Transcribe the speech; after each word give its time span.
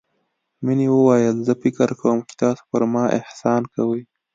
مينې 0.65 0.87
وويل 0.91 1.35
زه 1.47 1.53
فکر 1.61 1.89
کوم 2.01 2.17
چې 2.27 2.33
تاسو 2.41 2.63
پر 2.71 2.81
ما 2.93 3.03
احسان 3.19 3.61
کوئ. 3.73 4.01